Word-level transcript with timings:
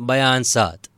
बयान 0.00 0.42
सात। 0.42 0.88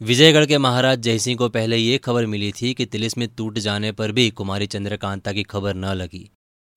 विजयगढ़ 0.00 0.46
के 0.46 0.58
महाराज 0.58 0.98
जयसिंह 0.98 1.36
को 1.36 1.48
पहले 1.48 1.76
ये 1.76 1.98
खबर 1.98 2.26
मिली 2.26 2.52
थी 2.52 2.74
कि 2.74 2.86
तिलिस्म 2.86 3.26
टूट 3.26 3.58
जाने 3.58 3.92
पर 3.92 4.12
भी 4.12 4.30
कुमारी 4.30 4.66
चंद्रकांता 4.66 5.32
की 5.32 5.42
खबर 5.42 5.74
न 5.74 5.84
लगी। 5.84 6.30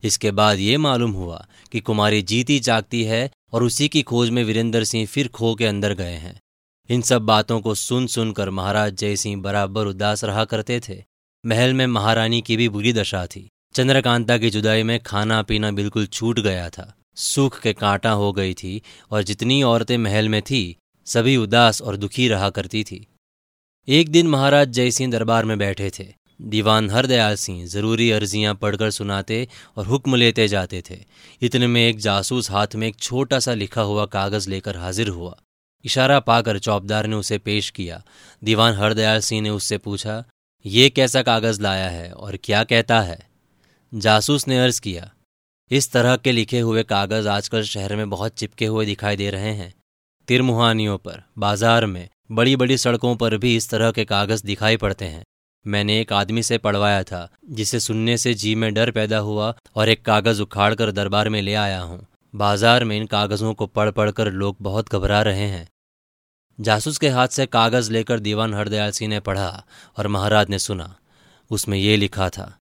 इसके 0.03 0.31
बाद 0.31 0.59
ये 0.59 0.77
मालूम 0.77 1.11
हुआ 1.11 1.47
कि 1.71 1.79
कुमारी 1.79 2.21
जीती 2.21 2.59
जागती 2.59 3.03
है 3.03 3.31
और 3.53 3.63
उसी 3.63 3.87
की 3.87 4.01
खोज 4.01 4.29
में 4.29 4.43
वीरेंद्र 4.43 4.83
सिंह 4.83 5.05
फिर 5.05 5.27
खो 5.27 5.53
के 5.55 5.65
अंदर 5.65 5.93
गए 5.93 6.15
हैं। 6.15 6.39
इन 6.89 7.01
सब 7.01 7.21
बातों 7.21 7.61
को 7.61 7.75
सुन 7.75 8.07
सुनकर 8.07 8.49
महाराज 8.49 8.93
जयसिंह 8.93 9.41
बराबर 9.41 9.85
उदास 9.85 10.23
रहा 10.23 10.45
करते 10.45 10.79
थे। 10.89 11.03
महल 11.45 11.73
में 11.73 11.87
महारानी 11.87 12.41
की 12.41 12.57
भी 12.57 12.69
बुरी 12.69 12.93
दशा 12.93 13.25
थी। 13.25 13.49
चंद्रकांता 13.75 14.37
की 14.37 14.49
जुदाई 14.49 14.83
में 14.83 14.99
खाना 14.99 15.41
पीना 15.41 15.71
बिल्कुल 15.71 16.05
छूट 16.05 16.39
गया 16.39 16.69
था। 16.69 16.93
सूख 17.15 17.59
के 17.59 17.73
कांटा 17.73 18.11
हो 18.11 18.33
गई 18.33 18.53
थी 18.53 18.81
और 19.11 19.23
जितनी 19.23 19.63
औरतें 19.63 19.97
महल 19.97 20.29
में 20.29 20.41
थी 20.41 20.75
सभी 21.09 21.35
उदास 21.37 21.81
और 21.81 21.97
दुखी 21.97 22.27
रहा 22.27 22.49
करती 22.49 22.83
थी। 22.83 23.05
एक 23.87 24.09
दिन 24.09 24.27
महाराज 24.27 24.69
जयसिंह 24.69 25.11
दरबार 25.11 25.45
में 25.45 25.57
बैठे 25.57 25.89
थे। 25.89 26.07
दीवान 26.39 26.89
हरदयाल 26.89 27.35
सिंह 27.35 27.65
ज़रूरी 27.65 28.09
अर्जियाँ 28.11 28.53
पढ़कर 28.55 28.91
सुनाते 28.91 29.47
और 29.77 29.85
हुक्म 29.85 30.15
लेते 30.15 30.47
जाते 30.47 30.81
थे। 30.89 30.97
इतने 31.41 31.67
में 31.67 31.81
एक 31.81 31.99
जासूस 31.99 32.49
हाथ 32.51 32.75
में 32.75 32.87
एक 32.87 32.97
छोटा 32.97 33.39
सा 33.39 33.53
लिखा 33.53 33.81
हुआ 33.81 34.05
कागज़ 34.07 34.49
लेकर 34.49 34.77
हाजिर 34.77 35.07
हुआ। 35.09 35.35
इशारा 35.85 36.19
पाकर 36.19 36.59
चौबदार 36.59 37.07
ने 37.07 37.15
उसे 37.15 37.37
पेश 37.37 37.69
किया। 37.69 38.01
दीवान 38.41 38.75
हरदयाल 38.75 39.19
सिंह 39.19 39.41
ने 39.41 39.49
उससे 39.49 39.77
पूछा, 39.77 40.23
ये 40.65 40.89
कैसा 40.89 41.21
कागज़ 41.21 41.61
लाया 41.61 41.89
है 41.89 42.11
और 42.11 42.37
क्या 42.37 42.63
कहता 42.63 42.99
है? 43.01 43.19
जासूस 43.91 44.47
ने 44.47 44.59
अर्ज़ 44.59 44.81
किया, 44.81 45.11
इस 45.71 45.91
तरह 45.91 46.15
के 46.17 46.31
लिखे 46.31 46.59
हुए 46.59 46.83
कागज़ 46.85 47.27
आजकल 47.27 47.63
शहर 47.65 47.95
में 47.95 48.09
बहुत 48.09 48.33
चिपके 48.33 48.65
हुए 48.65 48.85
दिखाई 48.85 49.15
दे 49.15 49.29
रहे 49.29 49.53
हैं। 49.53 49.73
तिरमुहानियों 50.29 50.97
पर, 50.97 51.21
बाज़ार 51.37 51.85
में 51.85 52.09
बड़ी 52.31 52.55
बड़ी 52.55 52.77
सड़कों 52.77 53.15
पर 53.15 53.37
भी 53.37 53.55
इस 53.55 53.69
तरह 53.69 53.91
के 53.91 54.05
कागज़ 54.05 54.43
दिखाई 54.45 54.77
पड़ते 54.77 55.05
हैं। 55.05 55.23
मैंने 55.65 55.99
एक 56.01 56.13
आदमी 56.13 56.43
से 56.43 56.57
पढ़वाया 56.59 57.03
था, 57.03 57.29
जिसे 57.51 57.79
सुनने 57.79 58.17
से 58.17 58.33
जी 58.35 58.53
में 58.55 58.73
डर 58.73 58.91
पैदा 58.91 59.17
हुआ 59.19 59.53
और 59.75 59.89
एक 59.89 60.05
कागज़ 60.05 60.41
उखाड़ 60.41 60.73
कर 60.75 60.91
दरबार 60.91 61.29
में 61.29 61.41
ले 61.41 61.53
आया 61.55 61.81
हूँ। 61.81 62.05
बाज़ार 62.33 62.83
में 62.83 62.95
इन 62.97 63.05
कागजों 63.07 63.53
को 63.53 63.67
पढ़ 63.67 63.91
पढ़कर 63.91 64.31
लोग 64.33 64.57
बहुत 64.61 64.91
घबरा 64.91 65.21
रहे 65.23 65.47
हैं। 65.47 65.67
जासूस 66.59 66.97
के 66.97 67.09
हाथ 67.09 67.27
से 67.29 67.45
कागज़ 67.47 67.91
लेकर 67.91 68.19
दीवान 68.21 68.53
हरदयाल 68.53 68.91
सिंह 68.91 69.09
ने 69.09 69.19
पढ़ा 69.21 69.51
और 69.97 70.07
महाराज 70.09 70.49
ने 70.49 70.59
सुना। 70.59 70.95
उसमें 71.51 71.77
ये 71.77 71.97
लिखा 71.97 72.29
था, 72.29 72.53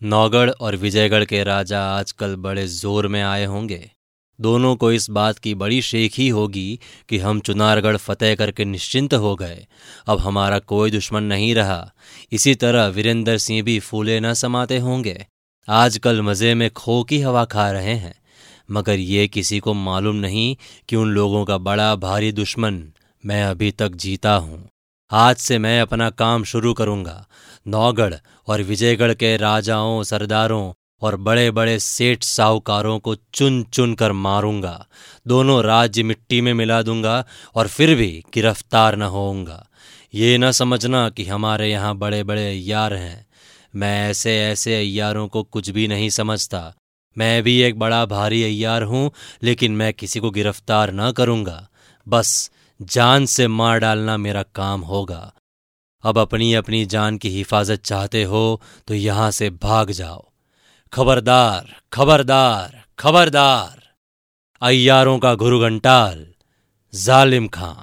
नौगढ़ 0.00 0.50
और 0.50 0.76
विजयगढ़ 0.78 1.24
के 1.24 1.42
राजा 1.44 1.80
आजकल 1.88 2.36
बड़े 2.38 2.66
ज़ोर 2.68 3.08
में 3.08 3.22
आए 3.22 3.44
होंगे। 3.46 3.90
दोनों 4.40 4.76
को 4.76 4.92
इस 4.92 5.10
बात 5.10 5.38
की 5.38 5.54
बड़ी 5.54 5.82
शेख 5.82 6.14
ही 6.14 6.28
होगी 6.28 6.80
कि 7.08 7.18
हम 7.18 7.40
चुनारगढ़ 7.40 7.96
फतेह 7.96 8.34
करके 8.34 8.64
निश्चिंत 8.64 9.14
हो 9.14 9.34
गए। 9.36 9.66
अब 10.06 10.18
हमारा 10.18 10.58
कोई 10.58 10.90
दुश्मन 10.90 11.22
नहीं 11.22 11.54
रहा। 11.54 11.92
इसी 12.32 12.54
तरह 12.54 12.86
वीरेंद्र 12.86 13.38
सिंह 13.38 13.62
भी 13.62 13.78
फूले 13.80 14.20
न 14.20 14.34
समाते 14.34 14.78
होंगे। 14.78 15.26
आजकल 15.68 16.22
मज़े 16.22 16.54
में 16.54 16.70
खो 16.70 17.04
की 17.04 17.20
हवा 17.20 17.44
खा 17.44 17.70
रहे 17.70 17.94
हैं। 17.94 18.14
मगर 18.70 18.98
ये 18.98 19.28
किसी 19.28 19.58
को 19.58 19.74
मालूम 19.74 20.16
नहीं 20.16 20.56
कि 20.88 20.96
उन 20.96 21.08
लोगों 21.08 21.44
का 21.44 21.58
बड़ा 21.58 21.94
भारी 21.96 22.32
दुश्मन 22.32 22.92
मैं 23.26 23.44
अभी 23.44 23.70
तक 23.70 23.88
जीता 23.88 24.34
हूँ। 24.34 24.68
आज 25.10 25.36
से 25.36 25.58
मैं 25.58 25.80
अपना 25.80 26.10
काम 26.10 26.44
शुरू 26.44 26.74
करूँगा। 26.74 27.26
नौगढ़ 27.68 28.14
और 28.46 28.62
विजयगढ़ 28.62 29.14
के 29.14 29.36
राजाओं, 29.36 30.02
सरदारों 30.02 30.72
और 31.02 31.16
बड़े 31.16 31.50
बड़े 31.50 31.78
सेठ 31.78 32.24
साहूकारों 32.24 32.98
को 32.98 33.14
चुन 33.34 33.62
चुन 33.62 33.94
कर 33.94 34.12
मारूँगा। 34.12 34.86
दोनों 35.26 35.62
राज्य 35.64 36.02
मिट्टी 36.02 36.40
में 36.40 36.52
मिला 36.54 36.82
दूँगा 36.82 37.24
और 37.54 37.68
फिर 37.68 37.94
भी 37.94 38.24
गिरफ़्तार 38.34 38.96
न 38.96 39.02
होऊँगा। 39.02 39.66
ये 40.14 40.38
न 40.38 40.50
समझना 40.52 41.08
कि 41.08 41.24
हमारे 41.24 41.70
यहाँ 41.70 41.96
बड़े 41.96 42.22
बड़े 42.24 42.46
अयार 42.48 42.94
हैं। 42.94 43.26
मैं 43.74 44.10
ऐसे 44.10 44.38
ऐसे 44.40 44.76
अयारों 44.76 45.26
को 45.28 45.42
कुछ 45.42 45.70
भी 45.70 45.88
नहीं 45.88 46.10
समझता। 46.10 46.72
मैं 47.16 47.42
भी 47.42 47.60
एक 47.60 47.78
बड़ा 47.78 48.04
भारी 48.06 48.42
अयार 48.44 48.82
हूँ, 48.82 49.10
लेकिन 49.42 49.72
मैं 49.72 49.92
किसी 49.94 50.20
को 50.20 50.30
गिरफ़्तार 50.30 50.92
न 50.92 51.10
करूँगा। 51.12 51.68
बस 52.06 52.50
जान 52.80 53.26
से 53.26 53.46
मार 53.48 53.78
डालना 53.78 54.16
मेरा 54.16 54.42
काम 54.54 54.80
होगा। 54.80 55.32
अब 56.04 56.18
अपनी 56.18 56.52
अपनी 56.54 56.84
जान 56.86 57.18
की 57.18 57.30
हिफाजत 57.30 57.82
चाहते 57.84 58.22
हो 58.24 58.60
तो 58.88 58.94
यहाँ 58.94 59.30
से 59.30 59.50
भाग 59.50 59.90
जाओ। 59.90 60.29
खबरदार 60.92 61.76
खबरदार 61.92 62.84
खबरदार। 62.98 63.88
अय्यारों 64.62 65.18
का 65.18 65.34
गुरु 65.34 65.60
घंटाल 65.60 66.26
जालिम 66.94 67.48
खां। 67.48 67.74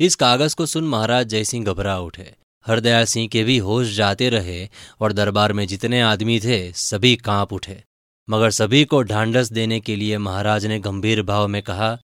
इस 0.00 0.14
कागज़ 0.14 0.56
को 0.56 0.66
सुन 0.66 0.84
महाराज 0.84 1.26
जयसिंह 1.26 1.66
घबरा 1.66 1.98
उठे। 1.98 2.34
हरदयाल 2.66 3.04
सिंह 3.04 3.28
के 3.28 3.44
भी 3.44 3.58
होश 3.58 3.88
जाते 3.88 4.28
रहे 4.28 4.68
और 5.00 5.12
दरबार 5.12 5.52
में 5.52 5.66
जितने 5.66 6.00
आदमी 6.00 6.40
थे, 6.40 6.72
सभी 6.72 7.16
काँप 7.16 7.52
उठे। 7.52 7.84
मगर 8.30 8.50
सभी 8.50 8.84
को 8.84 9.02
ढांढस 9.02 9.52
देने 9.52 9.80
के 9.80 9.96
लिए 9.96 10.18
महाराज 10.18 10.66
ने 10.66 10.78
गंभीर 10.78 11.22
भाव 11.22 11.48
में 11.48 11.62
कहा, 11.62 11.98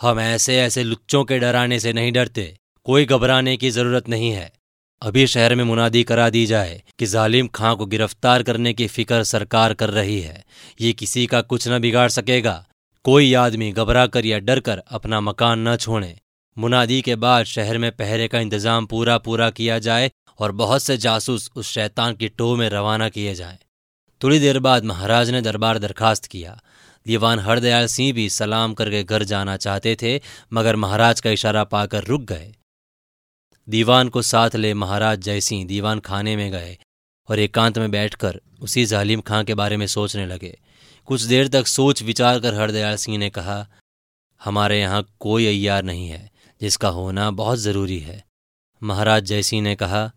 हम 0.00 0.20
ऐसे 0.20 0.60
ऐसे 0.60 0.82
लुच्चों 0.82 1.24
के 1.24 1.38
डराने 1.38 1.80
से 1.80 1.92
नहीं 1.92 2.12
डरते। 2.12 2.58
कोई 2.84 3.04
घबराने 3.04 3.56
की 3.56 3.70
ज़रूरत 3.70 4.08
नहीं 4.08 4.30
है। 4.30 4.52
अभी 5.02 5.26
शहर 5.26 5.54
में 5.54 5.62
मुनादी 5.64 6.02
करा 6.04 6.28
दी 6.30 6.44
जाए 6.46 6.82
कि 6.98 7.06
जालिम 7.06 7.48
खां 7.48 7.74
को 7.76 7.86
गिरफ़्तार 7.86 8.42
करने 8.42 8.72
की 8.72 8.86
फ़िक्र 8.86 9.22
सरकार 9.24 9.74
कर 9.74 9.90
रही 9.90 10.20
है। 10.20 10.44
ये 10.80 10.92
किसी 10.92 11.26
का 11.26 11.40
कुछ 11.42 11.66
न 11.68 11.78
बिगाड़ 11.78 12.08
सकेगा। 12.10 12.64
कोई 13.04 13.32
आदमी 13.34 13.70
घबरा 13.72 14.06
कर 14.06 14.26
या 14.26 14.38
डर 14.40 14.60
कर 14.60 14.82
अपना 14.90 15.20
मकान 15.20 15.68
न 15.68 15.76
छोड़े। 15.76 16.14
मुनादी 16.56 17.00
के 17.02 17.16
बाद 17.16 17.44
शहर 17.46 17.78
में 17.78 17.90
पहरे 17.92 18.28
का 18.28 18.40
इंतज़ाम 18.40 18.86
पूरा 18.86 19.18
पूरा 19.18 19.50
किया 19.50 19.78
जाए 19.78 20.10
और 20.40 20.52
बहुत 20.52 20.82
से 20.82 20.96
जासूस 20.96 21.50
उस 21.56 21.70
शैतान 21.70 22.14
की 22.14 22.28
टोह 22.28 22.56
में 22.58 22.68
रवाना 22.70 23.08
किए 23.08 23.34
जाएँ। 23.34 23.58
थोड़ी 24.20 24.38
देर 24.38 24.58
बाद 24.60 24.84
महाराज 24.84 25.30
ने 25.30 25.40
दरबार 25.42 25.78
दरखास्त 25.78 26.26
किया। 26.26 26.58
दीवान 27.06 27.38
हरदयाल 27.38 27.86
सिंह 27.88 28.12
भी 28.12 28.28
सलाम 28.30 28.74
करके 28.74 29.02
घर 29.04 29.24
जाना 29.24 29.56
चाहते 29.58 29.96
थे, 30.02 30.20
मगर 30.52 30.76
महाराज 30.76 31.20
का 31.20 31.30
इशारा 31.30 31.64
पाकर 31.64 32.04
रुक 32.04 32.22
गए। 32.22 32.52
दीवान 33.68 34.08
को 34.08 34.22
साथ 34.22 34.56
ले 34.56 34.72
महाराज 34.74 35.20
जयसिंह 35.20 35.64
दीवान 35.66 36.00
खाने 36.00 36.36
में 36.36 36.50
गए 36.52 36.76
और 37.28 37.38
एकांत 37.38 37.78
में 37.78 37.90
बैठकर 37.90 38.40
उसी 38.60 38.84
जालिम 38.86 39.20
खां 39.20 39.44
के 39.44 39.54
बारे 39.54 39.76
में 39.76 39.86
सोचने 39.86 40.26
लगे। 40.26 40.58
कुछ 41.08 41.22
देर 41.22 41.48
तक 41.48 41.66
सोच 41.66 42.02
विचार 42.02 42.40
कर 42.40 42.54
हरदयाल 42.54 42.96
सिंह 42.96 43.18
ने 43.18 43.30
कहा, 43.30 43.66
हमारे 44.40 44.80
यहाँ 44.80 45.04
कोई 45.20 45.46
अय्यार 45.46 45.82
नहीं 45.82 46.08
है, 46.08 46.30
जिसका 46.60 46.88
होना 46.88 47.30
बहुत 47.32 47.58
ज़रूरी 47.58 47.98
है। 47.98 48.22
महाराज 48.82 49.24
जयसिंह 49.24 49.62
ने 49.62 49.74
कहा, 49.74 50.10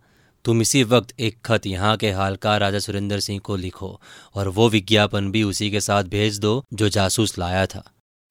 तुम 0.45 0.61
इसी 0.61 0.83
वक्त 0.83 1.13
एक 1.19 1.41
खत 1.45 1.65
यहाँ 1.67 1.95
के 1.97 2.11
हालकार 2.11 2.59
राजा 2.59 2.79
सुरेंद्र 2.79 3.19
सिंह 3.19 3.39
को 3.39 3.55
लिखो 3.55 3.99
और 4.35 4.47
वो 4.49 4.69
विज्ञापन 4.69 5.31
भी 5.31 5.43
उसी 5.43 5.69
के 5.71 5.81
साथ 5.81 6.03
भेज 6.03 6.39
दो 6.39 6.63
जो 6.73 6.89
जासूस 6.89 7.37
लाया 7.39 7.65
था। 7.65 7.83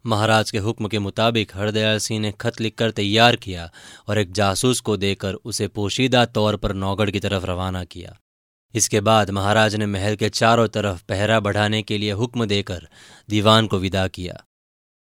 महाराज 0.07 0.51
के 0.51 0.59
हुक्म 0.59 0.89
के 0.89 0.99
मुताबिक 0.99 1.57
हरदयाल 1.57 1.99
सिंह 1.99 2.21
ने 2.21 2.33
खत 2.33 2.61
लिखकर 2.61 2.91
तैयार 2.91 3.37
किया 3.37 3.71
और 4.09 4.19
एक 4.19 4.33
जासूस 4.33 4.81
को 4.81 4.97
देकर 4.97 5.35
उसे 5.35 5.69
पोशीदा 5.69 6.25
तौर 6.25 6.57
पर 6.57 6.73
नौगढ़ 6.73 7.11
की 7.11 7.21
तरफ़ 7.21 7.47
रवाना 7.47 7.85
किया। 7.85 8.19
इसके 8.75 9.01
बाद 9.01 9.31
महाराज 9.31 9.75
ने 9.75 9.87
महल 9.87 10.17
के 10.17 10.29
चारों 10.29 10.69
तरफ़ 10.69 11.03
पहरा 11.09 11.41
बढ़ाने 11.41 11.83
के 11.83 11.99
लिए 11.99 12.13
हुक्म 12.13 12.45
देकर 12.45 12.89
दीवान 13.31 13.67
को 13.67 13.79
विदा 13.79 14.09
किया। 14.09 14.45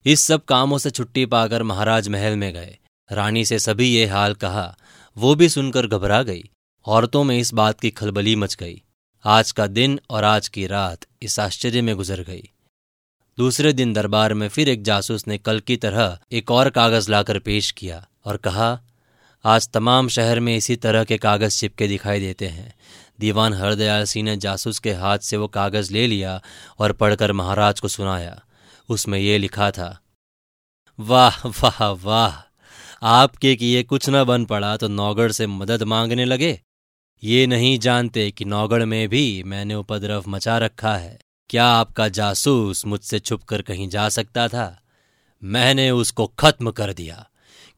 इस 0.06 0.22
सब 0.22 0.46
कामों 0.46 0.78
से 0.78 0.90
छुट्टी 0.90 1.26
पाकर 1.26 1.64
महाराज 1.64 2.10
महल 2.10 2.36
में 2.36 2.54
गए। 2.54 2.78
रानी 3.12 3.46
से 3.46 3.60
सभी 3.60 3.88
ये 3.96 4.06
हाल 4.06 4.34
कहा, 4.34 4.78
वो 5.18 5.36
भी 5.36 5.50
सुनकर 5.50 5.88
घबरा 5.88 6.24
गई। 6.24 6.50
औरतों 6.86 7.24
में 7.24 7.38
इस 7.40 7.54
बात 7.54 7.80
की 7.80 7.90
खलबली 7.90 8.36
मच 8.36 8.56
गई। 8.56 8.82
आज 9.26 9.52
का 9.52 9.68
दिन 9.68 10.00
और 10.10 10.24
आज 10.24 10.48
की 10.48 10.68
रात 10.68 11.06
इस 11.22 11.40
आश्चर्य 11.40 11.82
में 11.82 11.96
गुजर 11.96 12.22
गई। 12.22 12.52
दूसरे 13.38 13.72
दिन 13.74 13.92
दरबार 13.94 14.34
में 14.34 14.48
फिर 14.50 14.70
एक 14.70 14.84
जासूस 14.84 15.28
ने 15.28 15.38
कल 15.38 15.60
की 15.60 15.76
तरह 15.78 16.18
एक 16.32 16.52
और 16.52 16.70
कागज़ 16.70 17.10
लाकर 17.12 17.40
पेश 17.40 17.72
किया 17.72 18.06
और 18.26 18.38
कहा, 18.38 18.80
आज 19.46 19.68
तमाम 19.70 20.08
शहर 20.08 20.40
में 20.40 20.56
इसी 20.58 20.76
तरह 20.76 21.04
के 21.04 21.18
कागज़ 21.18 21.60
चिपके 21.60 21.88
दिखाई 21.88 22.20
देते 22.20 22.48
हैं। 22.48 22.74
दीवान 23.20 23.54
हरदयाल 23.54 24.04
सिंह 24.04 24.26
ने 24.26 24.36
जासूस 24.38 24.80
के 24.80 24.94
हाथ 24.94 25.20
से 25.20 25.38
वो 25.38 25.48
कागज़ 25.48 25.92
ले 25.94 26.06
लिया 26.08 26.40
और 26.80 26.94
पढ़कर 26.94 27.32
महाराज 27.32 27.80
को 27.80 27.88
सुनाया। 27.88 28.42
उसमें 28.90 29.20
ये 29.20 29.38
लिखा 29.38 29.70
था, 29.72 30.00
वाह 31.00 31.48
वाह 31.50 31.90
वाह, 32.04 32.42
आपके 33.04 33.56
किए 33.56 33.84
कुछ 33.84 34.10
न 34.10 34.24
बन 34.24 34.46
पड़ा 34.46 34.76
तो 34.78 34.88
नौगढ़ 34.88 35.32
से 35.32 35.48
मदद 35.50 35.84
मांगने 35.86 36.26
लगे? 36.26 36.60
ये 37.24 37.46
नहीं 37.48 37.78
जानते 37.80 38.30
कि 38.32 38.46
नौगढ़ 38.46 38.86
में 38.86 39.08
भी 39.10 39.44
मैंने 39.46 39.76
उपद्रव 39.76 40.24
मचा 40.28 40.58
रखा 40.58 40.96
है। 40.96 41.20
क्या 41.50 41.66
आपका 41.66 42.08
जासूस 42.08 42.86
मुझसे 42.86 43.20
छुप 43.20 43.44
कर 43.44 43.62
कहीं 43.62 43.90
जा 43.90 44.10
सकता 44.10 44.48
था? 44.48 44.82
मैंने 45.44 45.92
उसको 45.92 46.28
खत्म 46.28 46.72
कर 46.72 46.94
दिया। 46.94 47.30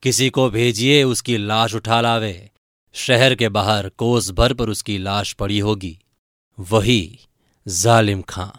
किसी 0.02 0.30
को 0.30 0.50
भेजिए 0.50 1.04
उसकी 1.04 1.36
लाश 1.36 1.74
उठा 1.74 2.00
लावे। 2.00 2.50
शहर 2.92 3.34
के 3.34 3.48
बाहर 3.48 3.88
कोस 3.88 4.30
भर 4.30 4.54
पर 4.54 4.68
उसकी 4.68 4.98
लाश 4.98 5.32
पड़ी 5.32 5.58
होगी। 5.58 5.98
वही 6.60 7.18
जालिम 7.68 8.22
खां। 8.22 8.50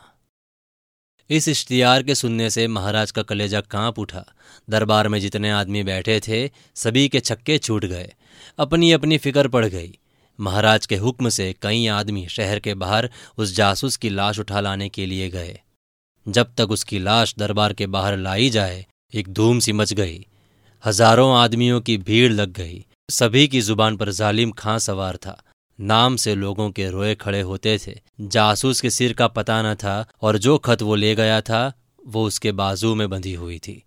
इस 1.30 1.48
इश्तियार 1.48 2.04
के 2.04 2.16
सुनने 2.16 2.50
से 2.50 2.68
महाराज 2.68 3.12
का 3.12 3.22
कलेजा 3.22 3.62
काँप 3.62 4.00
उठा। 4.00 4.26
दरबार 4.70 5.08
में 5.08 5.20
जितने 5.20 5.52
आदमी 5.52 5.84
बैठे 5.84 6.20
थे, 6.20 6.52
सभी 6.76 7.10
के 7.10 7.20
छक्के 7.20 7.58
छूट 7.58 7.86
गए। 7.86 8.14
अपनी 8.58 8.92
अपनी 8.92 9.18
फ़िक्र 9.18 9.48
पड़ 9.48 9.66
गई। 9.66 10.00
महाराज 10.40 10.86
के 10.86 10.96
हुक्म 10.96 11.30
से 11.30 11.54
कई 11.62 11.86
आदमी 11.88 12.28
शहर 12.28 12.60
के 12.60 12.74
बाहर 12.76 13.10
उस 13.38 13.56
जासूस 13.56 13.98
की 13.98 14.10
लाश 14.10 14.40
उठा 14.40 14.60
लाने 14.60 14.90
के 14.90 15.06
लिए 15.06 15.30
गए। 15.30 15.60
जब 16.26 16.54
तक 16.58 16.72
उसकी 16.72 17.00
लाश 17.00 17.34
दरबार 17.40 17.74
के 17.74 17.88
बाहर 17.88 18.18
लाई 18.18 18.50
जाए, 18.50 18.86
एक 19.14 19.30
धूम 19.30 19.60
सी 19.60 19.74
मच 19.74 19.94
गई। 19.94 20.26
हज़ारों 20.84 21.36
आदमियों 21.38 21.82
की 21.82 21.98
भीड़ 21.98 22.32
लग 22.32 22.54
गई। 22.54 22.86
सभी 23.10 23.48
की 23.48 23.62
ज़ुबान 23.62 23.98
पर 23.98 24.12
जालिम 24.12 24.52
खां 24.52 24.78
सवार 24.80 25.18
था। 25.18 25.42
नाम 25.80 26.16
से 26.16 26.36
लोगों 26.36 26.70
के 26.72 26.90
रोए 26.90 27.14
खड़े 27.16 27.42
होते 27.42 27.78
थे। 27.88 27.96
जासूस 28.22 28.82
के 28.82 28.90
सिर 28.90 29.14
का 29.14 29.28
पता 29.28 29.62
न 29.62 29.76
था 29.76 30.06
और 30.22 30.38
जो 30.38 30.58
खत 30.58 30.82
वो 30.82 30.96
ले 30.96 31.14
गया 31.16 31.42
था, 31.42 31.72
वो 32.08 32.24
उसके 32.24 32.52
बाजू 32.52 32.94
में 32.96 33.10
बंधी 33.10 33.34
हुई 33.34 33.58
थी। 33.60 33.84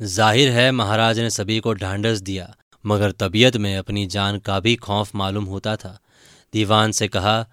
ज़ाहिर 0.00 0.50
है 0.50 0.70
महाराज 0.72 1.18
ने 1.18 1.30
सभी 1.30 1.58
को 1.60 1.72
ढांढस 1.74 2.20
दिया। 2.20 2.54
मगर 2.84 3.12
तबीयत 3.12 3.56
में 3.56 3.76
अपनी 3.76 4.06
जान 4.06 4.38
का 4.38 4.58
भी 4.60 4.74
खौफ 4.76 5.14
मालूम 5.14 5.44
होता 5.44 5.76
था। 5.76 5.98
दीवान 6.52 6.92
से 6.92 7.08
कहा, 7.08 7.46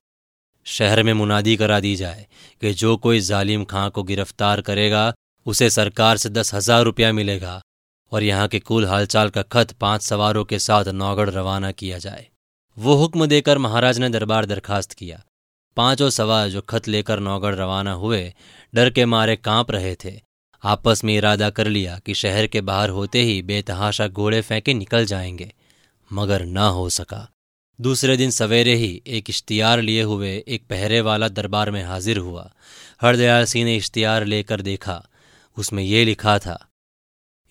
शहर 0.65 1.01
में 1.03 1.13
मुनादी 1.13 1.55
करा 1.57 1.79
दी 1.79 1.95
जाए 1.95 2.25
कि 2.61 2.73
जो 2.73 2.95
कोई 2.97 3.19
जालिम 3.21 3.63
खां 3.63 3.89
को 3.89 4.03
गिरफ़्तार 4.03 4.61
करेगा, 4.61 5.13
उसे 5.45 5.69
सरकार 5.69 6.17
से 6.17 6.29
दस 6.29 6.53
हज़ार 6.53 6.83
रुपया 6.83 7.11
मिलेगा 7.13 7.61
और 8.11 8.23
यहाँ 8.23 8.47
के 8.47 8.59
कुल 8.59 8.85
हालचाल 8.85 9.29
का 9.29 9.41
खत 9.43 9.71
पाँच 9.71 10.01
सवारों 10.01 10.43
के 10.45 10.59
साथ 10.59 10.87
नौगढ़ 10.93 11.29
रवाना 11.29 11.71
किया 11.71 11.97
जाए। 11.97 12.27
वो 12.77 12.95
हुक्म 12.95 13.25
देकर 13.25 13.57
महाराज 13.57 13.99
ने 13.99 14.09
दरबार 14.09 14.45
दरखास्त 14.45 14.93
किया। 14.93 15.21
पाँचों 15.77 16.09
सवार 16.09 16.49
जो 16.49 16.61
खत 16.61 16.87
लेकर 16.87 17.19
नौगढ़ 17.19 17.55
रवाना 17.55 17.91
हुए, 17.93 18.33
डर 18.73 18.89
के 18.89 19.05
मारे 19.05 19.35
काँप 19.35 19.71
रहे 19.71 19.95
थे। 19.95 20.19
आपस 20.63 21.03
में 21.03 21.15
इरादा 21.15 21.49
कर 21.49 21.67
लिया 21.67 21.99
कि 22.05 22.13
शहर 22.13 22.47
के 22.47 22.61
बाहर 22.61 22.89
होते 22.89 23.21
ही 23.21 23.41
बेतहाशा 23.41 24.07
घोड़े 24.07 24.41
फेंके 24.41 24.73
निकल 24.73 25.05
जाएँगे, 25.05 25.53
मगर 26.13 26.45
न 26.45 26.57
हो 26.57 26.89
सका। 26.89 27.27
दूसरे 27.79 28.17
दिन 28.17 28.31
सवेरे 28.31 28.75
ही 28.75 29.01
एक 29.07 29.29
इश्तियार 29.29 29.81
लिए 29.81 30.01
हुए 30.01 30.43
एक 30.47 30.63
पहरे 30.69 31.01
वाला 31.01 31.27
दरबार 31.27 31.71
में 31.71 31.83
हाजिर 31.83 32.17
हुआ। 32.17 32.51
हरदयाल 33.01 33.45
सिंह 33.45 33.65
ने 33.65 33.75
इश्तियार 33.77 34.25
लेकर 34.25 34.61
देखा। 34.61 35.03
उसमें 35.57 35.83
ये 35.83 36.05
लिखा 36.05 36.39
था, 36.39 36.67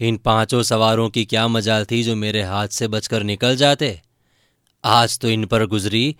इन 0.00 0.16
पाँचों 0.16 0.62
सवारों 0.62 1.08
की 1.10 1.24
क्या 1.24 1.48
मजाल 1.48 1.84
थी 1.84 2.02
जो 2.02 2.16
मेरे 2.16 2.42
हाथ 2.42 2.68
से 2.68 2.88
बचकर 2.88 3.22
निकल 3.22 3.56
जाते? 3.56 4.00
आज 4.84 5.18
तो 5.18 5.28
इन 5.28 5.44
पर 5.46 5.66
गुजरी, 5.66 6.16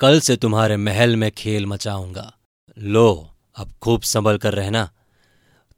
कल 0.00 0.20
से 0.20 0.36
तुम्हारे 0.36 0.76
महल 0.76 1.16
में 1.16 1.30
खेल 1.30 1.66
मचाऊँगा। 1.66 2.32
लो, 2.78 3.34
अब 3.56 3.72
खूब 3.82 4.02
संभल 4.02 4.38
कर 4.38 4.54
रहना। 4.54 4.90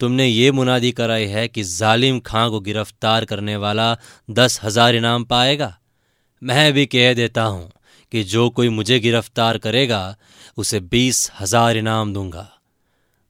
तुमने 0.00 0.26
ये 0.26 0.50
मुनादी 0.52 0.90
कराई 0.92 1.26
है 1.26 1.46
कि 1.48 1.62
जालिम 1.62 2.20
खां 2.20 2.48
को 2.50 2.60
गिरफ़्तार 2.60 3.24
करने 3.24 3.56
वाला 3.56 3.96
दस 4.30 4.60
हज़ार 4.62 4.94
इनाम 4.94 5.24
पाएगा। 5.24 5.76
मैं 6.42 6.72
भी 6.72 6.86
कह 6.86 7.12
देता 7.14 7.42
हूँ 7.42 7.70
कि 8.12 8.22
जो 8.24 8.48
कोई 8.50 8.68
मुझे 8.68 8.98
गिरफ़्तार 9.00 9.58
करेगा, 9.58 10.16
उसे 10.56 10.80
बीस 10.80 11.30
हज़ार 11.40 11.76
इनाम 11.76 12.12
दूँगा। 12.14 12.48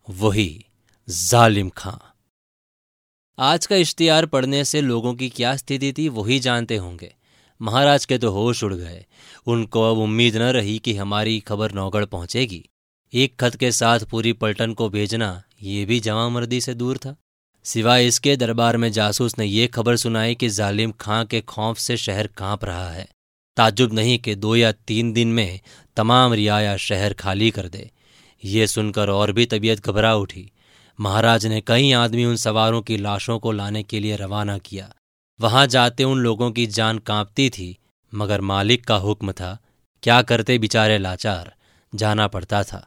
वही 0.08 0.64
जालिम 1.08 1.68
खां। 1.68 1.96
आज 3.38 3.66
का 3.66 3.76
इश्तियार 3.78 4.26
पढ़ने 4.26 4.64
से 4.64 4.80
लोगों 4.80 5.14
की 5.14 5.28
क्या 5.28 5.56
स्थिति 5.56 5.92
थी, 5.92 6.08
वही 6.08 6.38
जानते 6.40 6.76
होंगे। 6.76 7.14
महाराज 7.60 8.04
के 8.04 8.18
तो 8.18 8.30
होश 8.30 8.64
उड़ 8.64 8.74
गए। 8.74 9.04
उनको 9.46 9.90
अब 9.90 9.98
उम्मीद 9.98 10.36
न 10.36 10.52
रही 10.52 10.78
कि 10.78 10.96
हमारी 10.96 11.38
खबर 11.40 11.72
नौगढ़ 11.72 12.04
पहुंचेगी। 12.06 12.64
एक 13.12 13.34
खत 13.40 13.56
के 13.56 13.70
साथ 13.72 14.00
पूरी 14.00 14.32
पलटन 14.32 14.72
को 14.72 14.88
भेजना 14.88 15.42
ये 15.62 15.84
भी 15.84 16.00
जमा 16.00 16.28
मर्दी 16.28 16.60
से 16.60 16.74
दूर 16.74 16.98
था। 16.98 17.16
सिवाय 17.64 18.06
इसके, 18.06 18.36
दरबार 18.36 18.76
में 18.76 18.92
जासूस 18.92 19.38
ने 19.38 19.44
यह 19.44 19.66
खबर 19.66 19.96
सुनाई 19.96 20.34
कि 20.34 20.48
जालिम 20.48 20.92
खां 20.92 21.24
के 21.24 21.40
खौफ 21.40 21.78
से 21.78 21.96
शहर 21.96 22.26
काँप 22.26 22.64
रहा 22.64 22.90
है। 22.90 23.08
ताजुब 23.56 23.92
नहीं 23.92 24.18
कि 24.18 24.34
दो 24.34 24.56
या 24.56 24.72
तीन 24.72 25.12
दिन 25.12 25.28
में 25.28 25.60
तमाम 25.96 26.32
रियाया 26.32 26.76
शहर 26.76 27.12
खाली 27.12 27.50
कर 27.50 27.68
दे। 27.68 27.90
ये 28.44 28.66
सुनकर 28.66 29.10
और 29.10 29.32
भी 29.32 29.46
तबीयत 29.46 29.86
घबरा 29.86 30.14
उठी। 30.14 30.52
महाराज 31.00 31.46
ने 31.46 31.60
कई 31.60 31.92
आदमी 31.92 32.24
उन 32.24 32.36
सवारों 32.36 32.82
की 32.82 32.96
लाशों 32.96 33.38
को 33.38 33.52
लाने 33.52 33.82
के 33.82 34.00
लिए 34.00 34.16
रवाना 34.16 34.58
किया। 34.58 34.94
वहाँ 35.40 35.66
जाते 35.66 36.04
उन 36.04 36.18
लोगों 36.18 36.50
की 36.50 36.66
जान 36.66 36.98
कांपती 36.98 37.50
थी, 37.50 37.78
मगर 38.14 38.40
मालिक 38.40 38.84
का 38.84 38.96
हुक्म 38.96 39.32
था, 39.32 39.58
क्या 40.02 40.22
करते 40.22 40.58
बिचारे 40.58 40.98
लाचार? 40.98 41.54
जाना 41.94 42.26
पड़ता 42.26 42.64
था। 42.64 42.86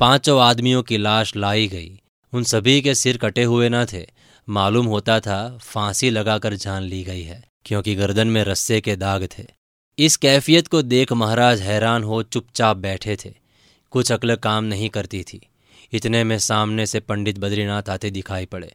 पाँचों 0.00 0.42
आदमियों 0.42 0.82
की 0.82 0.96
लाश 0.96 1.36
लाई 1.36 1.68
गई। 1.68 2.00
उन 2.32 2.44
सभी 2.44 2.82
के 2.82 2.94
सिर 2.94 3.16
कटे 3.16 3.42
हुए 3.42 3.68
न 3.68 3.84
थे। 3.84 4.06
मालूम 4.48 4.86
होता 4.86 5.20
था, 5.20 5.58
फांसी 5.62 6.10
लगाकर 6.10 6.54
जान 6.54 6.82
ली 6.82 7.04
गई 7.04 7.22
है, 7.22 7.44
क्योंकि 7.64 7.94
गर्दन 7.94 8.28
में 8.28 8.44
रस्से 8.44 8.80
के 8.80 8.96
दाग 8.96 9.28
थे। 9.38 9.46
इस 9.98 10.16
कैफियत 10.16 10.68
को 10.68 10.82
देख 10.82 11.12
महाराज 11.12 11.60
हैरान 11.60 12.02
हो 12.02 12.22
चुपचाप 12.22 12.76
बैठे 12.76 13.16
थे। 13.24 13.34
कुछ 13.90 14.12
अकल 14.12 14.34
काम 14.34 14.64
नहीं 14.64 14.88
करती 14.88 15.22
थी। 15.22 15.48
इतने 15.92 16.24
में 16.24 16.38
सामने 16.38 16.86
से 16.86 17.00
पंडित 17.00 17.38
बद्रीनाथ 17.38 17.82
आते 17.88 18.10
दिखाई 18.10 18.46
पड़े। 18.46 18.74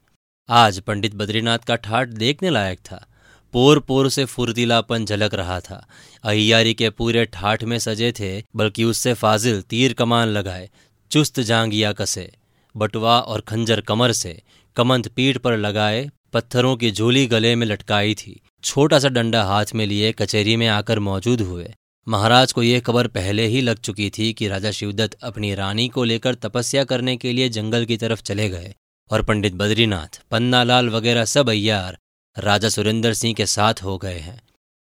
आज 0.49 0.79
पंडित 0.79 1.15
बद्रीनाथ 1.15 1.59
का 1.59 1.75
ठाट 1.75 2.07
देखने 2.07 2.49
लायक 2.49 2.79
था। 2.79 3.05
पोर 3.53 3.79
पोर 3.79 4.09
से 4.09 4.25
फुर्तीलापन 4.25 5.05
झलक 5.05 5.33
रहा 5.33 5.59
था। 5.59 5.87
अहियारी 6.23 6.73
के 6.73 6.89
पूरे 6.89 7.25
ठाठ 7.25 7.63
में 7.63 7.79
सजे 7.79 8.11
थे, 8.11 8.43
बल्कि 8.55 8.83
उससे 8.83 9.13
फाजिल 9.13 9.61
तीर 9.61 9.93
कमान 9.93 10.27
लगाए 10.27 10.69
चुस्त 11.15 11.39
जांगिया 11.39 11.91
कसे, 11.93 12.31
बटुआ 12.77 13.19
और 13.19 13.41
खंजर 13.41 13.81
कमर 13.81 14.11
से 14.11 14.41
कमंत 14.75 15.07
पीठ 15.07 15.37
पर 15.37 15.57
लगाए 15.57 16.09
पत्थरों 16.33 16.75
की 16.75 16.91
झोली 16.91 17.25
गले 17.25 17.55
में 17.55 17.67
लटकाई 17.67 18.15
थी। 18.15 18.41
छोटा 18.63 18.99
सा 18.99 19.09
डंडा 19.09 19.43
हाथ 19.43 19.65
में 19.75 19.85
लिए 19.85 20.11
कचहरी 20.11 20.55
में 20.55 20.67
आकर 20.67 20.99
मौजूद 20.99 21.41
हुए। 21.41 21.73
महाराज 22.07 22.51
को 22.51 22.63
यह 22.63 22.79
खबर 22.79 23.07
पहले 23.07 23.47
ही 23.47 23.61
लग 23.61 23.77
चुकी 23.77 24.09
थी 24.09 24.33
कि 24.33 24.47
राजा 24.47 24.71
शिवदत्त 24.71 25.13
अपनी 25.23 25.55
रानी 25.55 25.87
को 25.87 26.03
लेकर 26.03 26.35
तपस्या 26.35 26.83
करने 26.83 27.17
के 27.17 27.33
लिए 27.33 27.49
जंगल 27.49 27.85
की 27.85 27.97
तरफ़ 27.97 28.21
चले 28.21 28.49
गए 28.49 28.75
और 29.11 29.21
पंडित 29.21 29.53
बद्रीनाथ, 29.53 30.21
पन्नालाल 30.31 30.89
वगैरह 30.89 31.25
सब 31.25 31.49
अय्यार, 31.49 31.97
राजा 32.37 32.69
सुरेंद्र 32.69 33.13
सिंह 33.13 33.33
के 33.33 33.45
साथ 33.45 33.83
हो 33.83 33.97
गए 33.97 34.19
हैं। 34.19 34.41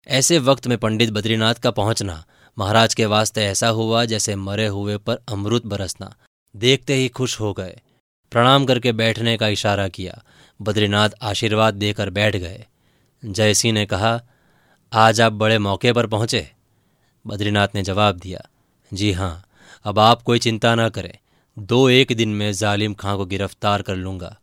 ऐसे 0.08 0.40
वक्त 0.40 0.68
में 0.68 0.78
पंडित 0.78 1.10
बद्रीनाथ 1.10 1.56
का 1.56 1.72
पहुँचना 1.72 2.26
महाराज 2.58 2.94
के 2.94 3.06
वास्ते 3.06 3.42
ऐसा 3.42 3.68
हुआ 3.68 4.06
जैसे 4.06 4.36
मरे 4.36 4.68
हुए 4.68 4.98
पर 4.98 5.18
अमृत 5.30 5.66
बरसना। 5.66 6.14
देखते 6.56 6.94
ही 6.94 7.08
खुश 7.10 7.40
हो 7.40 7.54
गए। 7.54 7.80
प्रणाम 8.32 8.66
करके 8.66 8.92
बैठने 8.92 9.38
का 9.38 9.48
इशारा 9.48 9.88
किया। 9.88 10.24
बद्रीनाथ 10.62 11.10
आशीर्वाद 11.22 11.74
देकर 11.74 12.10
बैठ 12.10 12.36
गए। 12.36 12.66
जयसिंह 13.26 13.74
ने 13.74 13.86
कहा, 13.86 14.22
आज 14.94 15.22
आप 15.22 15.34
बड़े 15.34 15.58
मौके 15.58 15.94
पर 15.94 16.08
पहुँचे? 16.08 16.52
बद्रीनाथ 17.28 17.68
ने 17.76 17.84
जवाब 17.84 18.18
दिया, 18.18 18.42
जी 18.94 19.12
हाँ 19.12 19.44
अब 19.86 20.00
आप 20.00 20.22
कोई 20.22 20.40
चिंता 20.40 20.76
न 20.76 20.90
करें। 20.90 21.18
दो 21.60 21.90
एक 21.90 22.12
दिन 22.12 22.30
में 22.30 22.54
जालिम 22.54 22.94
खां 22.94 23.18
को 23.18 23.26
गिरफ़्तार 23.26 23.82
कर 23.82 23.96
लूँगा। 23.96 24.36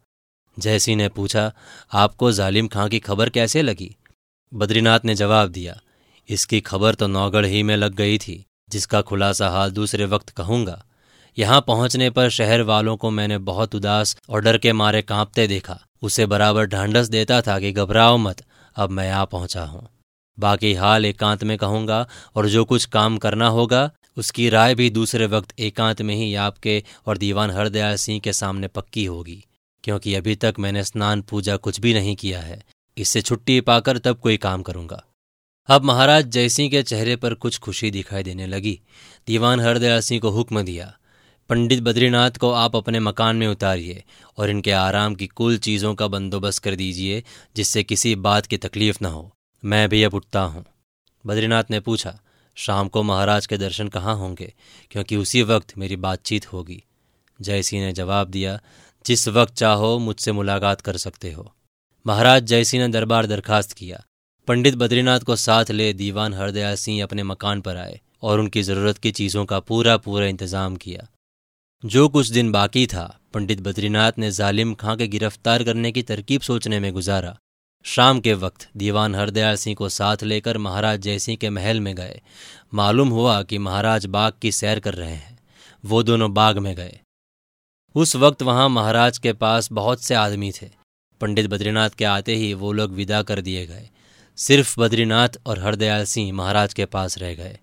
जयसिंह 0.58 0.96
ने 0.96 1.08
पूछा, 1.08 1.52
आपको 1.92 2.32
जालिम 2.32 2.68
खां 2.68 2.88
की 2.88 2.98
खबर 2.98 3.30
कैसे 3.30 3.62
लगी? 3.62 3.96
बद्रीनाथ 4.52 5.00
ने 5.04 5.14
जवाब 5.14 5.48
दिया 5.48 5.80
इसकी 6.28 6.60
खबर 6.60 6.94
तो 6.94 7.06
नौगढ़ 7.06 7.46
ही 7.46 7.62
में 7.62 7.76
लग 7.76 7.94
गई 7.94 8.18
थी, 8.18 8.44
जिसका 8.68 9.00
खुलासा 9.02 9.48
हाल 9.48 9.70
दूसरे 9.70 10.04
वक्त 10.06 10.30
कहूँगा। 10.30 10.82
यहाँ 11.36 11.60
पहुँचने 11.60 12.10
पर 12.10 12.28
शहर 12.30 12.62
वालों 12.62 12.96
को 12.96 13.10
मैंने 13.10 13.38
बहुत 13.40 13.74
उदास 13.74 14.16
और 14.28 14.40
डर 14.40 14.58
के 14.58 14.72
मारे 14.72 15.02
कांपते 15.02 15.46
देखा। 15.46 15.78
उसे 16.02 16.26
बराबर 16.26 16.66
ढांढस 16.66 17.08
देता 17.08 17.40
था 17.40 17.58
कि 17.58 17.72
घबराओ 17.72 18.16
मत, 18.18 18.42
अब 18.76 18.90
मैं 18.90 19.10
आ 19.10 19.24
पहुँचा 19.24 19.64
हूँ। 19.64 19.88
बाकी 20.38 20.72
हाल 20.74 21.06
एकांत 21.06 21.44
में 21.44 21.56
कहूँगा, 21.58 22.06
और 22.36 22.48
जो 22.48 22.64
कुछ 22.64 22.84
काम 22.86 23.18
करना 23.18 23.48
होगा, 23.48 23.90
उसकी 24.16 24.48
राय 24.48 24.74
भी 24.74 24.88
दूसरे 24.90 25.26
वक्त 25.26 25.52
एकांत 25.58 26.02
में 26.02 26.14
ही 26.14 26.34
आपके 26.36 26.82
और 27.06 27.18
दीवान 27.18 27.50
हरदयाल 27.50 27.96
सिंह 27.96 28.20
के 28.20 28.32
सामने 28.32 28.68
पक्की 28.68 29.04
होगी, 29.04 29.44
क्योंकि 29.84 30.14
अभी 30.14 30.34
तक 30.36 30.54
मैंने 30.58 30.84
स्नान 30.84 31.22
पूजा 31.22 31.56
कुछ 31.56 31.80
भी 31.80 31.94
नहीं 31.94 32.16
किया 32.16 32.40
है। 32.40 32.62
इससे 32.96 33.22
छुट्टी 33.22 33.60
पाकर 33.60 33.98
तब 33.98 34.18
कोई 34.18 34.36
काम 34.36 34.62
करूँगा। 34.62 35.02
अब 35.70 35.84
महाराज 35.84 36.26
जयसिंह 36.26 36.70
के 36.70 36.82
चेहरे 36.82 37.16
पर 37.16 37.34
कुछ 37.34 37.58
खुशी 37.58 37.90
दिखाई 37.90 38.22
देने 38.22 38.46
लगी। 38.46 38.80
दीवान 39.26 39.60
हरदयाल 39.60 40.00
सिंह 40.00 40.20
को 40.20 40.30
हुक्म 40.30 40.62
दिया, 40.62 40.98
पंडित 41.48 41.80
बद्रीनाथ 41.80 42.30
को 42.30 42.52
आप 42.52 42.76
अपने 42.76 43.00
मकान 43.00 43.36
में 43.36 43.46
उतारिए 43.48 44.04
और 44.38 44.50
इनके 44.50 44.72
आराम 44.72 45.14
की 45.14 45.26
कुल 45.26 45.58
चीज़ों 45.58 45.94
का 45.94 46.06
बंदोबस्त 46.06 46.62
कर 46.62 46.74
दीजिए, 46.74 47.24
जिससे 47.56 47.82
किसी 47.82 48.14
बात 48.14 48.46
की 48.46 48.56
तकलीफ़ 48.56 48.98
न 49.02 49.06
हो। 49.06 49.32
मैं 49.64 49.88
भी 49.88 50.02
अब 50.02 50.14
उठता 50.14 50.40
हूँ। 50.40 50.64
बद्रीनाथ 51.26 51.64
ने 51.70 51.80
पूछा, 51.80 52.20
शाम 52.56 52.88
को 52.88 53.02
महाराज 53.02 53.46
के 53.46 53.56
दर्शन 53.56 53.88
कहाँ 53.88 54.16
होंगे? 54.16 54.54
क्योंकि 54.90 55.16
उसी 55.16 55.42
वक्त 55.42 55.78
मेरी 55.78 55.96
बातचीत 55.96 56.52
होगी। 56.52 56.84
जयसिंह 57.40 57.84
ने 57.84 57.92
जवाब 57.92 58.28
दिया, 58.28 58.60
जिस 59.06 59.28
वक्त 59.28 59.54
चाहो 59.54 59.98
मुझसे 59.98 60.32
मुलाकात 60.32 60.80
कर 60.80 60.96
सकते 60.96 61.32
हो। 61.32 61.54
महाराज 62.06 62.42
जयसिंह 62.42 62.86
ने 62.86 62.92
दरबार 62.92 63.26
दरखास्त 63.26 63.72
किया। 63.72 64.04
पंडित 64.50 64.74
बद्रीनाथ 64.74 65.20
को 65.20 65.34
साथ 65.36 65.70
ले 65.70 65.92
दीवान 65.92 66.34
हरदयाल 66.34 66.74
सिंह 66.74 67.02
अपने 67.02 67.22
मकान 67.22 67.60
पर 67.60 67.76
आए 67.76 68.00
और 68.22 68.40
उनकी 68.40 68.62
ज़रूरत 68.62 68.96
की 68.98 69.10
चीज़ों 69.10 69.44
का 69.44 69.58
पूरा 69.60 69.96
पूरा 69.96 70.26
इंतज़ाम 70.26 70.76
किया। 70.76 71.06
जो 71.82 72.08
कुछ 72.08 72.28
दिन 72.28 72.50
बाकी 72.52 72.86
था, 72.86 73.04
पंडित 73.34 73.60
बद्रीनाथ 73.60 74.18
ने 74.18 74.30
जालिम 74.30 74.72
खां 74.74 74.96
के 74.96 75.06
गिरफ़्तार 75.08 75.64
करने 75.64 75.92
की 75.92 76.02
तरकीब 76.02 76.40
सोचने 76.40 76.80
में 76.80 76.92
गुजारा। 76.92 77.36
शाम 77.84 78.20
के 78.20 78.34
वक्त 78.36 78.68
दीवान 78.76 79.14
हरदयाल 79.14 79.56
सिंह 79.56 79.76
को 79.76 79.88
साथ 79.88 80.24
लेकर 80.24 80.58
महाराज 80.58 81.00
जयसिंह 81.00 81.36
के 81.36 81.50
महल 81.50 81.80
में 81.80 81.94
गए। 81.94 82.20
मालूम 82.74 83.08
हुआ 83.08 83.42
कि 83.42 83.58
महाराज 83.60 84.06
बाग 84.08 84.32
की 84.42 84.52
सैर 84.52 84.80
कर 84.80 84.94
रहे 84.94 85.12
हैं। 85.12 85.38
वो 85.84 86.02
दोनों 86.02 86.32
बाग 86.34 86.58
में 86.58 86.74
गए। 86.76 86.98
उस 87.94 88.16
वक्त 88.16 88.42
वहाँ 88.42 88.68
महाराज 88.70 89.18
के 89.18 89.32
पास 89.36 89.72
बहुत 89.72 90.02
से 90.02 90.14
आदमी 90.16 90.52
थे। 90.52 90.70
पंडित 91.20 91.46
बद्रीनाथ 91.46 91.90
के 91.90 92.04
आते 92.08 92.34
ही 92.34 92.52
वो 92.56 92.72
लोग 92.72 92.92
विदा 92.92 93.22
कर 93.22 93.40
दिए 93.40 93.66
गए। 93.66 93.88
सिर्फ़ 94.38 94.80
बद्रीनाथ 94.80 95.28
और 95.46 95.58
हरदयाल 95.58 96.04
सिंह 96.04 96.32
महाराज 96.32 96.74
के 96.74 96.84
पास 96.84 97.18
रह 97.18 97.34
गए। 97.34 97.58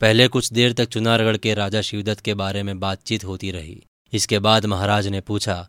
पहले 0.00 0.28
कुछ 0.28 0.52
देर 0.52 0.72
तक 0.72 0.88
चुनारगढ़ 0.88 1.36
के 1.36 1.54
राजा 1.54 1.80
शिवदत्त 1.80 2.20
के 2.20 2.34
बारे 2.34 2.62
में 2.62 2.80
बातचीत 2.80 3.24
होती 3.24 3.50
रही। 3.50 3.82
इसके 4.12 4.38
बाद 4.38 4.66
महाराज 4.66 5.06
ने 5.06 5.20
पूछा, 5.20 5.68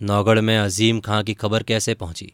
नौगढ़ 0.00 0.40
में 0.40 0.58
अजीम 0.58 1.00
खां 1.00 1.24
की 1.24 1.34
खबर 1.34 1.62
कैसे 1.62 1.94
पहुँची? 1.94 2.32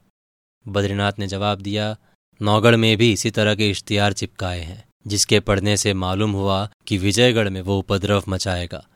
बद्रीनाथ 0.69 1.13
ने 1.19 1.27
जवाब 1.27 1.61
दिया, 1.61 1.97
नौगढ़ 2.41 2.77
में 2.77 2.97
भी 2.97 3.13
इसी 3.13 3.31
तरह 3.31 3.55
के 3.55 3.71
इश्तिहार 3.71 4.13
चिपकाए 4.13 4.61
हैं, 4.61 4.85
जिसके 5.07 5.41
पढ़ने 5.41 5.77
से 5.77 5.95
मालूम 5.95 6.33
हुआ 6.33 6.69
कि 6.87 6.99
विजयगढ़ 6.99 7.49
में 7.49 7.61
वो 7.61 7.79
उपद्रव 7.79 8.25
मचाएगा। 8.29 8.87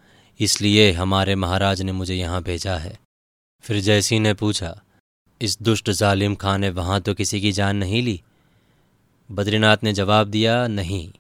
इसलिए 0.40 0.92
हमारे 0.92 1.34
महाराज 1.34 1.82
ने 1.82 1.92
मुझे 1.92 2.14
यहाँ 2.14 2.42
भेजा 2.42 2.76
है। 2.76 2.98
फिर 3.64 3.80
जयसिंह 3.80 4.20
ने 4.20 4.34
पूछा 4.34 4.80
इस 5.42 5.62
दुष्ट 5.62 5.90
जालिम 5.90 6.34
खां 6.34 6.58
ने 6.58 6.70
वहाँ 6.70 7.00
तो 7.00 7.14
किसी 7.14 7.40
की 7.40 7.52
जान 7.52 7.76
नहीं 7.76 8.02
ली। 8.02 8.20
बद्रीनाथ 9.30 9.76
ने 9.82 9.92
जवाब 9.92 10.28
दिया, 10.28 10.66
नहीं, 10.66 11.12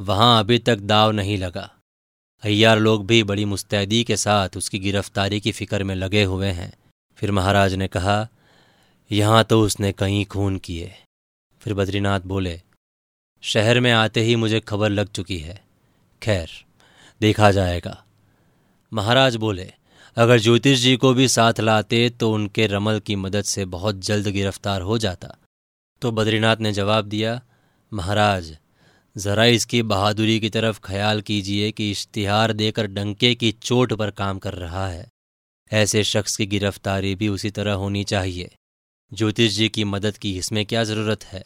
वहाँ 0.00 0.38
अभी 0.40 0.58
तक 0.58 0.76
दाव 0.76 1.10
नहीं 1.10 1.38
लगा। 1.38 1.70
अय्यार 2.42 2.78
लोग 2.78 3.06
भी 3.06 3.22
बड़ी 3.22 3.44
मुस्तैदी 3.44 4.04
के 4.04 4.16
साथ 4.16 4.56
उसकी 4.56 4.78
गिरफ्तारी 4.78 5.40
की 5.40 5.52
फ़िक्र 5.52 5.84
में 5.84 5.94
लगे 5.94 6.24
हुए 6.24 6.48
हैं। 6.48 6.72
फिर 7.16 7.30
महाराज 7.30 7.74
ने 7.74 7.88
कहा, 7.88 8.28
यहाँ 9.10 9.44
तो 9.44 9.60
उसने 9.62 9.92
कई 9.92 10.24
खून 10.24 10.56
किए। 10.58 10.94
फिर 11.60 11.74
बद्रीनाथ 11.74 12.20
बोले, 12.20 12.60
शहर 13.42 13.80
में 13.80 13.92
आते 13.92 14.20
ही 14.20 14.36
मुझे 14.36 14.60
खबर 14.60 14.90
लग 14.90 15.08
चुकी 15.08 15.38
है। 15.38 15.64
खैर, 16.22 16.50
देखा 17.20 17.50
जाएगा। 17.50 18.04
महाराज 18.92 19.36
बोले 19.36 19.72
अगर 20.16 20.38
ज्योतिष 20.38 20.78
जी 20.78 20.96
को 20.96 21.14
भी 21.14 21.28
साथ 21.28 21.60
लाते 21.60 22.10
तो 22.10 22.32
उनके 22.32 22.66
रमल 22.66 22.98
की 22.98 23.16
मदद 23.16 23.42
से 23.42 23.64
बहुत 23.64 23.98
जल्द 23.98 24.28
गिरफ़्तार 24.28 24.82
हो 24.82 24.98
जाता। 24.98 25.36
तो 26.02 26.10
बद्रीनाथ 26.12 26.56
ने 26.56 26.72
जवाब 26.72 27.04
दिया, 27.04 27.42
महाराज, 27.92 28.56
जरा 29.16 29.44
इसकी 29.44 29.82
बहादुरी 29.82 30.40
की 30.40 30.50
तरफ़ 30.50 30.80
ख्याल 30.84 31.20
कीजिए 31.20 31.70
कि 31.70 31.90
इश्तिहार 31.90 32.52
देकर 32.52 32.86
डंके 32.86 33.34
की 33.34 33.52
चोट 33.52 33.92
पर 33.92 34.10
काम 34.10 34.38
कर 34.38 34.54
रहा 34.54 34.88
है। 34.88 35.08
ऐसे 35.72 36.04
शख्स 36.04 36.36
की 36.36 36.46
गिरफ्तारी 36.46 37.14
भी 37.14 37.28
उसी 37.28 37.50
तरह 37.50 37.72
होनी 37.72 38.04
चाहिए। 38.04 38.54
ज्योतिष 39.12 39.52
जी 39.52 39.68
की 39.68 39.84
मदद 39.84 40.16
की 40.16 40.36
इसमें 40.38 40.66
क्या 40.66 40.84
ज़रूरत 40.84 41.24
है? 41.24 41.44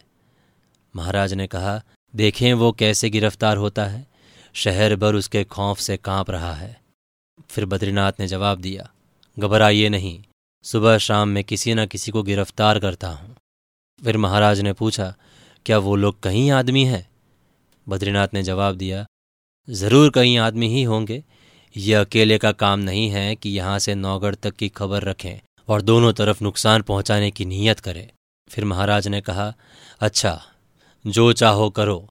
महाराज 0.97 1.35
ने 1.35 1.47
कहा, 1.47 1.83
देखें 2.15 2.55
वो 2.55 2.73
कैसे 2.73 3.11
गिरफ़्तार 3.11 3.57
होता 3.57 3.85
है। 3.85 4.07
शहर 4.55 4.97
भर 4.97 5.15
उसके 5.15 5.45
खौफ 5.45 5.79
से 5.79 5.97
काँप 5.97 6.31
रहा 6.31 6.53
है। 6.53 6.86
फिर 7.51 7.65
बद्रीनाथ 7.65 8.13
ने 8.21 8.27
जवाब 8.27 8.61
दिया, 8.61 8.89
घबराइए 9.37 9.89
नहीं, 9.89 10.19
सुबह 10.65 10.99
शाम 10.99 11.29
में 11.29 11.43
किसी 11.45 11.75
न 11.75 11.87
किसी 11.87 12.13
को 12.13 12.23
गिरफ़्तार 12.23 12.79
करता 12.79 13.09
हूँ। 13.09 13.35
फिर 14.01 14.17
महाराज 14.17 14.61
ने 14.61 14.73
पूछा, 14.73 15.15
क्या 15.67 15.79
वो 15.79 15.97
लोग 15.97 16.21
कहीं 16.21 16.51
आदमी 16.51 16.85
हैं? 16.85 17.07
बद्रीनाथ 17.87 18.35
ने 18.35 18.43
जवाब 18.43 18.77
दिया, 18.77 19.05
ज़रूर 19.69 20.11
कहीं 20.11 20.39
आदमी 20.39 20.69
ही 20.69 20.83
होंगे। 20.83 21.23
यह 21.75 22.01
अकेले 22.01 22.39
का 22.39 22.53
काम 22.53 22.81
नहीं 22.81 23.09
है 23.11 23.35
कि 23.35 23.51
यहाँ 23.51 23.79
से 23.79 23.95
नौगढ़ 23.95 24.35
तक 24.35 24.55
की 24.55 24.69
खबर 24.69 25.03
रखें 25.03 25.39
और 25.69 25.83
दोनों 25.83 26.13
तरफ़ 26.13 26.43
नुकसान 26.45 26.83
पहुँचाने 26.83 27.31
की 27.31 27.45
नीयत 27.45 27.81
करें। 27.81 28.09
फिर 28.51 28.65
महाराज 28.65 29.09
ने 29.09 29.21
कहा 29.21 29.53
अच्छा 30.01 30.41
जो 31.05 31.33
चाहो 31.33 31.69
करो। 31.71 32.07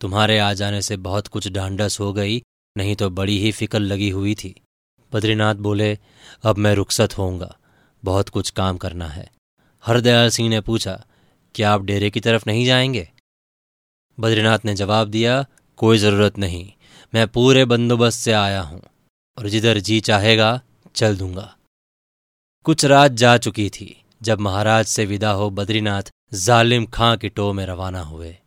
तुम्हारे 0.00 0.38
आ 0.38 0.52
जाने 0.52 0.82
से 0.82 0.96
बहुत 0.98 1.26
कुछ 1.26 1.48
ढांढस 1.48 1.98
हो 2.00 2.12
गई, 2.12 2.40
नहीं 2.76 2.96
तो 2.96 3.10
बड़ी 3.10 3.38
ही 3.38 3.52
फ़िक्र 3.52 3.78
लगी 3.80 4.10
हुई 4.10 4.34
थी। 4.34 4.54
बद्रीनाथ 5.12 5.54
बोले, 5.54 5.98
अब 6.44 6.56
मैं 6.56 6.74
रुखसत 6.74 7.18
होऊँगा, 7.18 7.56
बहुत 8.04 8.28
कुछ 8.28 8.50
काम 8.50 8.76
करना 8.76 9.06
है। 9.06 9.30
हरदयाल 9.86 10.28
सिंह 10.28 10.48
ने 10.48 10.60
पूछा, 10.60 11.04
क्या 11.54 11.72
आप 11.72 11.82
डेरे 11.82 12.10
की 12.10 12.20
तरफ़ 12.20 12.44
नहीं 12.46 12.66
जाएँगे? 12.66 13.10
बद्रीनाथ 14.20 14.58
ने 14.64 14.74
जवाब 14.74 15.08
दिया, 15.08 15.46
कोई 15.76 15.98
ज़रूरत 15.98 16.38
नहीं, 16.38 16.72
मैं 17.14 17.28
पूरे 17.28 17.64
बंदोबस्त 17.64 18.18
से 18.18 18.32
आया 18.32 18.60
हूँ 18.60 18.82
और 19.38 19.48
जिधर 19.48 19.78
जी 19.78 20.00
चाहेगा, 20.00 20.60
चल 20.94 21.16
दूँगा। 21.16 21.56
कुछ 22.64 22.84
रात 22.84 23.12
जा 23.12 23.36
चुकी 23.36 23.70
थी, 23.70 24.02
जब 24.22 24.40
महाराज 24.40 24.86
से 24.86 25.04
विदा 25.04 25.30
हो 25.30 25.50
बद्रीनाथ 25.50 26.02
जालिम 26.34 26.86
खां 26.86 27.16
की 27.16 27.28
टो 27.28 27.52
में 27.52 27.66
रवाना 27.66 28.00
हुए। 28.00 28.38